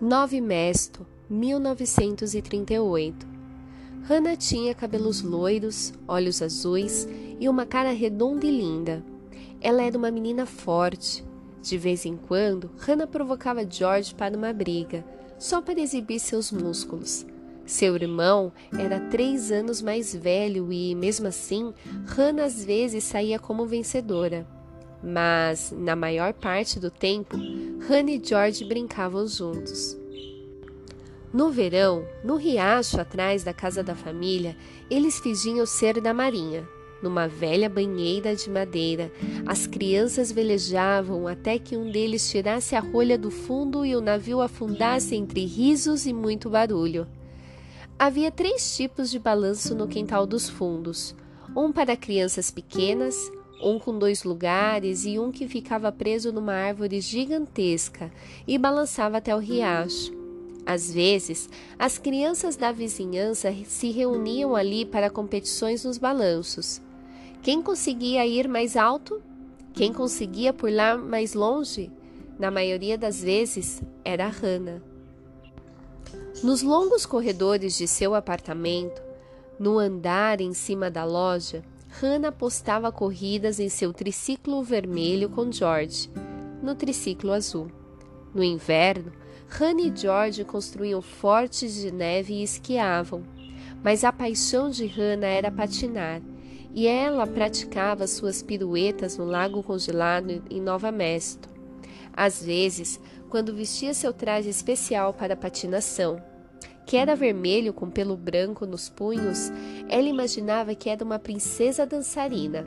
[0.00, 3.26] 9 Mesto, 1938.
[4.04, 7.08] Hannah tinha cabelos loiros, olhos azuis
[7.40, 9.04] e uma cara redonda e linda.
[9.60, 11.24] Ela era uma menina forte.
[11.60, 15.04] De vez em quando, Hannah provocava George para uma briga,
[15.36, 17.26] só para exibir seus músculos.
[17.66, 21.74] Seu irmão era três anos mais velho e, mesmo assim,
[22.06, 24.46] Hannah às vezes saía como vencedora.
[25.02, 27.36] Mas, na maior parte do tempo,
[27.88, 29.96] Hannah e George brincavam juntos.
[31.32, 34.56] No verão, no riacho atrás da casa da família,
[34.90, 36.66] eles fingiam ser da marinha.
[37.02, 39.12] Numa velha banheira de madeira,
[39.46, 44.40] as crianças velejavam até que um deles tirasse a rolha do fundo e o navio
[44.40, 47.06] afundasse entre risos e muito barulho.
[47.96, 51.14] Havia três tipos de balanço no quintal dos fundos:
[51.54, 53.30] um para crianças pequenas,
[53.60, 58.10] um com dois lugares e um que ficava preso numa árvore gigantesca
[58.46, 60.16] e balançava até o riacho.
[60.64, 66.82] Às vezes, as crianças da vizinhança se reuniam ali para competições nos balanços.
[67.42, 69.22] Quem conseguia ir mais alto?
[69.72, 71.90] Quem conseguia pular mais longe?
[72.38, 74.82] Na maioria das vezes, era Hannah.
[76.42, 79.02] Nos longos corredores de seu apartamento,
[79.58, 81.64] no andar em cima da loja,
[82.00, 86.08] Hannah apostava corridas em seu triciclo vermelho com George,
[86.62, 87.72] no triciclo azul.
[88.32, 89.10] No inverno,
[89.48, 93.24] Hannah e George construíam fortes de neve e esquiavam.
[93.82, 96.22] Mas a paixão de Hannah era patinar,
[96.72, 101.48] e ela praticava suas piruetas no lago congelado em Nova Mesto.
[102.12, 106.22] Às vezes, quando vestia seu traje especial para patinação,
[106.88, 109.52] que era vermelho com pelo branco nos punhos,
[109.90, 112.66] ela imaginava que era uma princesa dançarina.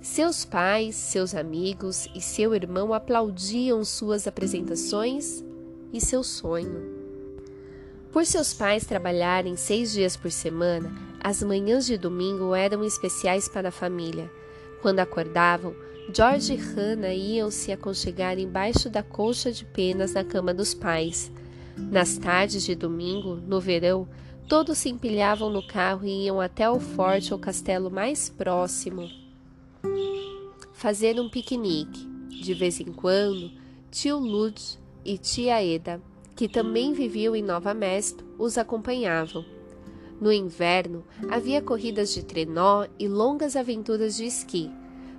[0.00, 5.44] Seus pais, seus amigos e seu irmão aplaudiam suas apresentações
[5.92, 6.82] e seu sonho.
[8.12, 13.68] Por seus pais trabalharem seis dias por semana, as manhãs de domingo eram especiais para
[13.68, 14.28] a família.
[14.82, 15.76] Quando acordavam,
[16.12, 21.30] George e Hannah iam se aconchegar embaixo da colcha de penas na cama dos pais.
[21.76, 24.08] Nas tardes de domingo, no verão,
[24.48, 29.08] todos se empilhavam no carro e iam até o forte ou castelo mais próximo
[30.84, 32.06] fazer um piquenique.
[32.28, 33.50] De vez em quando,
[33.90, 35.98] tio Lutz e tia Eda,
[36.36, 39.46] que também viviam em Nova Mesto, os acompanhavam.
[40.20, 44.70] No inverno, havia corridas de trenó e longas aventuras de esqui.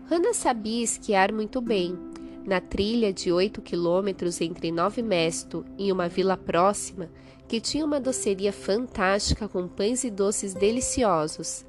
[0.08, 1.98] Hannah sabia esquiar muito bem
[2.46, 7.10] na trilha de oito quilômetros entre Nove Mesto e uma vila próxima,
[7.48, 11.66] que tinha uma doceria fantástica com pães e doces deliciosos.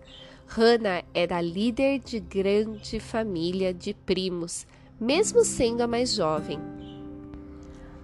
[0.47, 4.67] Hannah era líder de grande família de primos,
[5.01, 6.59] mesmo sendo a mais jovem.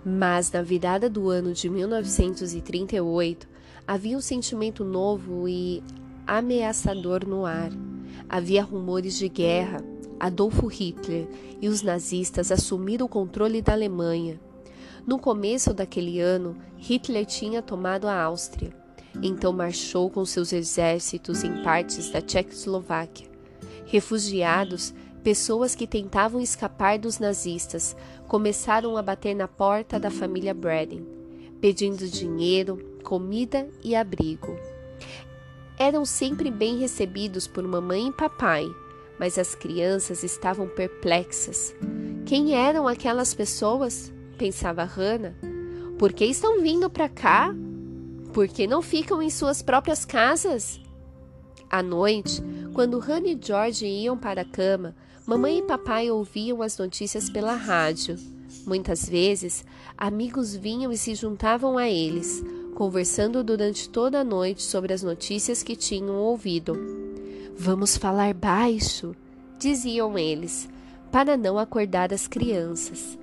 [0.04, 3.48] Mas na virada do ano de 1938,
[3.86, 5.82] havia um sentimento novo e
[6.26, 7.70] ameaçador no ar.
[8.28, 9.84] Havia rumores de guerra,
[10.22, 11.26] Adolfo Hitler
[11.60, 14.40] e os nazistas assumiram o controle da Alemanha.
[15.04, 18.72] No começo daquele ano, Hitler tinha tomado a Áustria.
[19.20, 23.28] Então marchou com seus exércitos em partes da Tchecoslováquia.
[23.84, 24.94] Refugiados,
[25.24, 27.96] pessoas que tentavam escapar dos nazistas,
[28.28, 31.04] começaram a bater na porta da família Braden,
[31.60, 34.56] pedindo dinheiro, comida e abrigo.
[35.76, 38.64] Eram sempre bem recebidos por mamãe e papai,
[39.22, 41.72] mas as crianças estavam perplexas.
[42.26, 44.12] Quem eram aquelas pessoas?
[44.36, 45.36] pensava Hannah.
[45.96, 47.54] Por que estão vindo para cá?
[48.32, 50.80] Por que não ficam em suas próprias casas?
[51.70, 52.42] À noite,
[52.74, 54.92] quando Hannah e George iam para a cama,
[55.24, 58.16] mamãe e papai ouviam as notícias pela rádio.
[58.66, 59.64] Muitas vezes,
[59.96, 62.42] amigos vinham e se juntavam a eles,
[62.74, 67.11] conversando durante toda a noite sobre as notícias que tinham ouvido.
[67.58, 69.14] Vamos falar baixo,
[69.58, 70.68] diziam eles,
[71.12, 73.18] para não acordar as crianças.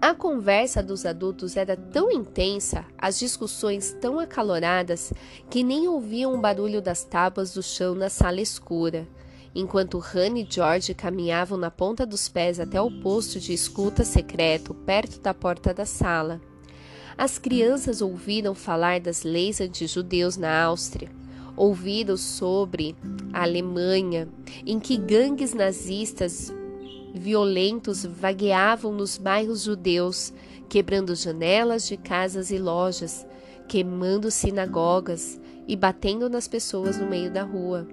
[0.00, 5.12] A conversa dos adultos era tão intensa, as discussões tão acaloradas,
[5.48, 9.08] que nem ouviam o barulho das tábuas do chão na sala escura.
[9.54, 14.74] Enquanto Han e George caminhavam na ponta dos pés até o posto de escuta secreto
[14.74, 16.40] perto da porta da sala.
[17.18, 21.19] As crianças ouviram falar das leis anti-judeus na Áustria
[21.60, 22.96] ouviram sobre
[23.34, 24.26] a Alemanha,
[24.64, 26.50] em que gangues nazistas
[27.14, 30.32] violentos vagueavam nos bairros judeus,
[30.70, 33.26] quebrando janelas de casas e lojas,
[33.68, 37.86] queimando sinagogas e batendo nas pessoas no meio da rua.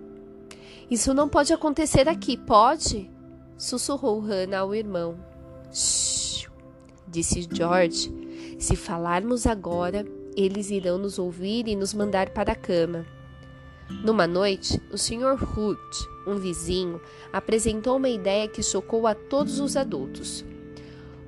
[0.90, 3.12] Isso não pode acontecer aqui, pode?
[3.58, 5.18] sussurrou Hannah ao irmão.
[5.74, 6.48] Shhh,
[7.06, 8.10] disse George,
[8.58, 10.06] Se falarmos agora,
[10.38, 13.17] eles irão nos ouvir e nos mandar para a cama.
[13.90, 15.42] Numa noite, o Sr.
[15.42, 15.80] Hood,
[16.26, 17.00] um vizinho,
[17.32, 20.44] apresentou uma ideia que chocou a todos os adultos.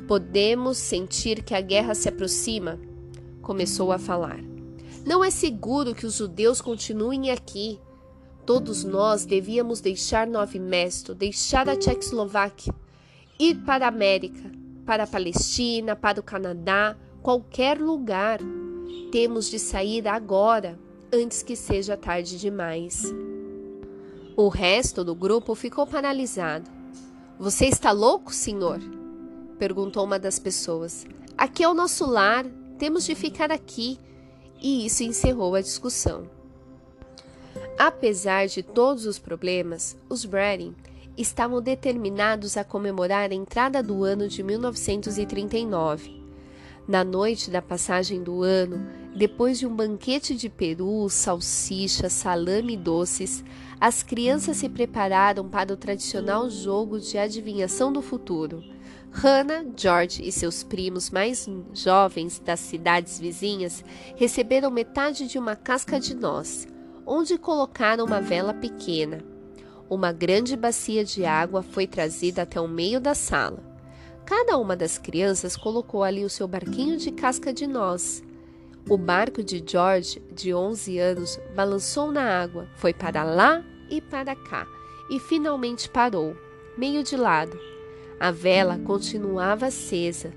[0.05, 2.77] Podemos sentir que a guerra se aproxima,
[3.41, 4.39] começou a falar.
[5.05, 7.79] Não é seguro que os judeus continuem aqui.
[8.45, 12.73] Todos nós devíamos deixar Nove Mesto, deixar a Tchecoslováquia,
[13.39, 14.51] ir para a América,
[14.85, 18.39] para a Palestina, para o Canadá, qualquer lugar.
[19.11, 20.77] Temos de sair agora
[21.11, 23.03] antes que seja tarde demais.
[24.35, 26.69] O resto do grupo ficou paralisado.
[27.39, 28.79] Você está louco, senhor?
[29.57, 31.05] perguntou uma das pessoas.
[31.37, 32.45] Aqui é o nosso lar,
[32.77, 33.99] temos de ficar aqui.
[34.61, 36.29] E isso encerrou a discussão.
[37.77, 40.75] Apesar de todos os problemas, os Brading
[41.17, 46.19] estavam determinados a comemorar a entrada do ano de 1939.
[46.87, 48.85] Na noite da passagem do ano,
[49.15, 53.43] depois de um banquete de peru, salsicha, salame e doces,
[53.79, 58.63] as crianças se prepararam para o tradicional jogo de adivinhação do futuro.
[59.11, 63.83] Hannah, George e seus primos mais jovens das cidades vizinhas
[64.15, 66.67] receberam metade de uma casca de noz,
[67.05, 69.23] onde colocaram uma vela pequena.
[69.89, 73.63] Uma grande bacia de água foi trazida até o meio da sala.
[74.23, 78.21] Cada uma das crianças colocou ali o seu barquinho de casca de noz.
[78.87, 84.35] O barco de George, de 11 anos, balançou na água, foi para lá e para
[84.35, 84.67] cá
[85.09, 86.37] e finalmente parou,
[86.77, 87.57] meio de lado.
[88.19, 90.31] A vela continuava acesa.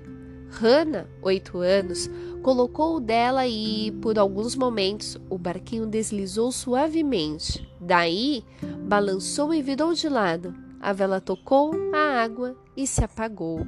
[0.49, 2.09] Hannah, oito anos,
[2.41, 7.67] colocou o dela e, por alguns momentos, o barquinho deslizou suavemente.
[7.79, 8.43] Daí,
[8.87, 10.53] balançou e virou de lado.
[10.79, 13.65] A vela tocou a água e se apagou.